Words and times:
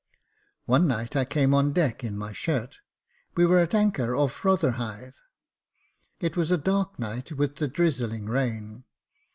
One 0.65 0.87
night 0.87 1.15
I 1.15 1.25
came 1.25 1.53
on 1.53 1.73
deck 1.73 2.03
in 2.03 2.17
my 2.17 2.33
shirt. 2.33 2.79
We 3.35 3.45
were 3.45 3.59
at 3.59 3.75
anchor 3.75 4.15
off 4.15 4.43
Rotherhithe: 4.43 5.13
it 6.19 6.35
was 6.35 6.49
a 6.49 6.57
dark 6.57 6.97
night, 6.97 7.33
with 7.33 7.61
a 7.61 7.67
drizzling 7.67 8.25
rain. 8.25 8.83